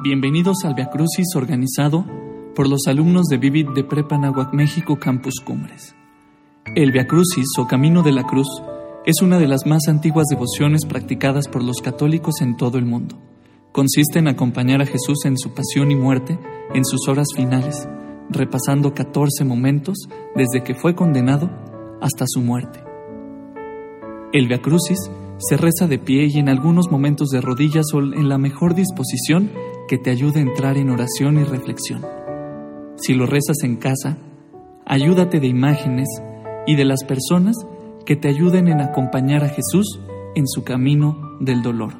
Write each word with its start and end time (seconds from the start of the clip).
Bienvenidos 0.00 0.58
al 0.62 0.74
Via 0.74 0.90
Crucis 0.90 1.26
organizado 1.34 2.06
por 2.54 2.68
los 2.68 2.86
alumnos 2.86 3.26
de 3.26 3.36
Vivid 3.36 3.70
de 3.74 3.82
Prepa 3.82 4.16
Nahuac 4.16 4.54
México 4.54 4.96
Campus 4.96 5.40
Cumbres. 5.44 5.96
El 6.76 6.92
Via 6.92 7.08
Crucis 7.08 7.48
o 7.58 7.66
Camino 7.66 8.04
de 8.04 8.12
la 8.12 8.22
Cruz 8.22 8.46
es 9.04 9.20
una 9.22 9.40
de 9.40 9.48
las 9.48 9.66
más 9.66 9.88
antiguas 9.88 10.26
devociones 10.30 10.86
practicadas 10.86 11.48
por 11.48 11.64
los 11.64 11.82
católicos 11.82 12.40
en 12.42 12.56
todo 12.56 12.78
el 12.78 12.84
mundo. 12.84 13.18
Consiste 13.72 14.20
en 14.20 14.28
acompañar 14.28 14.80
a 14.82 14.86
Jesús 14.86 15.24
en 15.24 15.36
su 15.36 15.52
pasión 15.52 15.90
y 15.90 15.96
muerte 15.96 16.38
en 16.74 16.84
sus 16.84 17.08
horas 17.08 17.26
finales, 17.34 17.88
repasando 18.30 18.94
14 18.94 19.44
momentos 19.44 20.08
desde 20.36 20.62
que 20.62 20.76
fue 20.76 20.94
condenado 20.94 21.50
hasta 22.00 22.24
su 22.28 22.40
muerte. 22.40 22.84
El 24.32 24.46
Via 24.46 24.62
Crucis 24.62 25.10
se 25.38 25.56
reza 25.56 25.88
de 25.88 25.98
pie 25.98 26.28
y 26.32 26.38
en 26.38 26.48
algunos 26.48 26.88
momentos 26.88 27.30
de 27.30 27.40
rodillas 27.40 27.86
o 27.94 27.98
en 27.98 28.28
la 28.28 28.38
mejor 28.38 28.76
disposición 28.76 29.50
que 29.88 29.98
te 29.98 30.10
ayude 30.10 30.38
a 30.38 30.42
entrar 30.42 30.76
en 30.76 30.90
oración 30.90 31.38
y 31.38 31.44
reflexión. 31.44 32.04
Si 32.96 33.14
lo 33.14 33.26
rezas 33.26 33.56
en 33.64 33.76
casa, 33.76 34.18
ayúdate 34.86 35.40
de 35.40 35.48
imágenes 35.48 36.08
y 36.66 36.76
de 36.76 36.84
las 36.84 37.02
personas 37.04 37.56
que 38.04 38.14
te 38.14 38.28
ayuden 38.28 38.68
en 38.68 38.80
acompañar 38.80 39.42
a 39.42 39.48
Jesús 39.48 39.98
en 40.36 40.46
su 40.46 40.62
camino 40.62 41.38
del 41.40 41.62
dolor. 41.62 41.94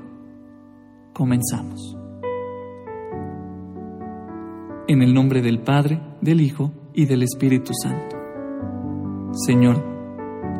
Comenzamos. 1.14 1.96
En 4.86 5.02
el 5.02 5.12
nombre 5.12 5.42
del 5.42 5.60
Padre, 5.60 6.00
del 6.20 6.40
Hijo 6.40 6.72
y 6.92 7.06
del 7.06 7.22
Espíritu 7.22 7.72
Santo. 7.82 8.16
Señor, 9.32 9.82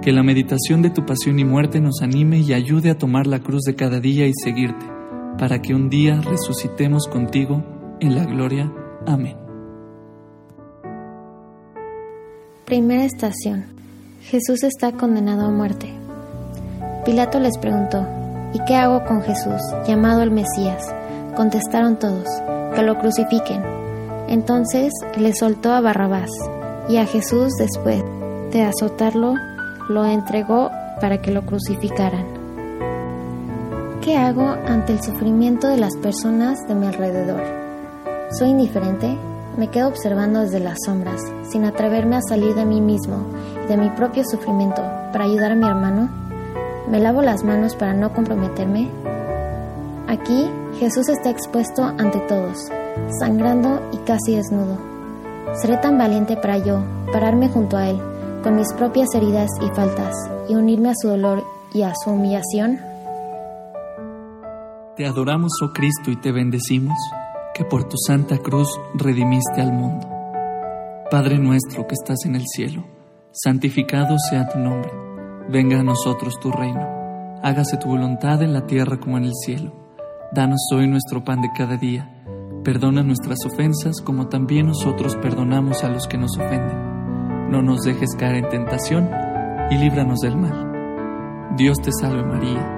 que 0.03 0.12
la 0.12 0.23
meditación 0.23 0.81
de 0.83 0.91
tu 0.91 1.05
pasión 1.05 1.39
y 1.39 1.45
muerte 1.45 1.81
nos 1.81 2.01
anime 2.03 2.41
y 2.41 2.55
ayude 2.55 2.91
a 2.91 2.98
tomar 2.98 3.27
la 3.27 3.41
cruz 3.41 3.62
de 3.62 3.75
cada 3.75 4.01
día 4.01 4.27
y 4.27 4.33
seguirte 4.34 4.98
para 5.38 5.62
que 5.62 5.74
un 5.74 5.88
día 5.88 6.20
resucitemos 6.20 7.06
contigo 7.06 7.62
en 8.01 8.15
la 8.15 8.24
gloria. 8.24 8.73
Amén. 9.06 9.37
Primera 12.64 13.05
estación. 13.05 13.64
Jesús 14.20 14.62
está 14.62 14.92
condenado 14.92 15.47
a 15.47 15.50
muerte. 15.50 15.91
Pilato 17.05 17.41
les 17.41 17.56
preguntó, 17.56 18.06
¿y 18.53 18.62
qué 18.67 18.75
hago 18.75 19.05
con 19.05 19.22
Jesús, 19.22 19.62
llamado 19.86 20.22
el 20.22 20.30
Mesías? 20.30 20.95
Contestaron 21.34 21.98
todos, 21.98 22.28
que 22.75 22.83
lo 22.83 22.98
crucifiquen. 22.98 23.62
Entonces 24.28 24.92
le 25.17 25.33
soltó 25.34 25.73
a 25.73 25.80
Barrabás, 25.80 26.30
y 26.89 26.98
a 26.98 27.06
Jesús 27.06 27.55
después 27.58 28.02
de 28.52 28.62
azotarlo, 28.62 29.34
lo 29.89 30.05
entregó 30.05 30.70
para 31.00 31.23
que 31.23 31.30
lo 31.30 31.47
crucificaran. 31.47 32.38
¿Qué 34.09 34.17
hago 34.17 34.56
ante 34.67 34.95
el 34.95 35.03
sufrimiento 35.03 35.69
de 35.69 35.77
las 35.77 35.95
personas 35.98 36.67
de 36.67 36.75
mi 36.75 36.87
alrededor? 36.87 37.42
¿Soy 38.31 38.48
indiferente? 38.48 39.19
Me 39.59 39.69
quedo 39.69 39.89
observando 39.89 40.41
desde 40.41 40.61
las 40.61 40.78
sombras, 40.87 41.20
sin 41.51 41.67
atreverme 41.67 42.17
a 42.17 42.23
salir 42.23 42.55
de 42.55 42.64
mí 42.64 42.81
mismo 42.81 43.27
y 43.62 43.69
de 43.69 43.77
mi 43.77 43.91
propio 43.91 44.23
sufrimiento 44.25 44.81
para 45.12 45.25
ayudar 45.25 45.53
a 45.53 45.56
mi 45.56 45.67
hermano. 45.67 46.09
¿Me 46.91 47.01
lavo 47.01 47.20
las 47.20 47.45
manos 47.45 47.77
para 47.77 47.92
no 47.92 48.14
comprometerme? 48.14 48.89
Aquí 50.06 50.51
Jesús 50.79 51.11
está 51.11 51.29
expuesto 51.29 51.83
ante 51.83 52.20
todos, 52.20 52.56
sangrando 53.20 53.91
y 53.92 53.98
casi 53.98 54.36
desnudo. 54.36 54.79
¿Seré 55.61 55.77
tan 55.77 55.98
valiente 55.98 56.39
para 56.39 56.56
yo 56.56 56.83
pararme 57.12 57.51
junto 57.51 57.77
a 57.77 57.91
Él, 57.91 58.01
con 58.42 58.56
mis 58.56 58.73
propias 58.73 59.14
heridas 59.14 59.51
y 59.61 59.69
faltas, 59.77 60.14
y 60.48 60.55
unirme 60.55 60.89
a 60.89 60.95
su 60.98 61.09
dolor 61.09 61.45
y 61.75 61.83
a 61.83 61.92
su 62.03 62.09
humillación? 62.09 62.88
Te 64.99 65.07
adoramos, 65.07 65.53
oh 65.63 65.73
Cristo, 65.73 66.11
y 66.11 66.17
te 66.17 66.33
bendecimos, 66.33 66.99
que 67.55 67.65
por 67.65 67.85
tu 67.85 67.97
santa 67.97 68.39
cruz 68.39 68.69
redimiste 68.95 69.61
al 69.61 69.73
mundo. 69.73 70.09
Padre 71.09 71.39
nuestro 71.39 71.87
que 71.87 71.95
estás 71.95 72.25
en 72.25 72.35
el 72.35 72.43
cielo, 72.49 72.85
santificado 73.31 74.19
sea 74.19 74.48
tu 74.48 74.58
nombre. 74.58 74.91
Venga 75.48 75.79
a 75.79 75.85
nosotros 75.85 76.41
tu 76.41 76.51
reino. 76.51 76.85
Hágase 77.45 77.77
tu 77.77 77.87
voluntad 77.87 78.42
en 78.42 78.53
la 78.53 78.67
tierra 78.67 78.98
como 78.98 79.19
en 79.19 79.27
el 79.27 79.35
cielo. 79.37 79.73
Danos 80.33 80.67
hoy 80.75 80.89
nuestro 80.89 81.23
pan 81.23 81.42
de 81.42 81.51
cada 81.57 81.77
día. 81.77 82.25
Perdona 82.64 83.05
nuestras 83.05 83.39
ofensas 83.47 84.01
como 84.01 84.27
también 84.27 84.67
nosotros 84.67 85.14
perdonamos 85.23 85.85
a 85.85 85.91
los 85.91 86.08
que 86.08 86.19
nos 86.19 86.37
ofenden. 86.37 87.53
No 87.53 87.63
nos 87.63 87.83
dejes 87.83 88.17
caer 88.19 88.35
en 88.35 88.48
tentación 88.48 89.08
y 89.70 89.77
líbranos 89.77 90.19
del 90.19 90.37
mal. 90.37 91.55
Dios 91.57 91.79
te 91.79 91.92
salve 91.92 92.25
María 92.25 92.77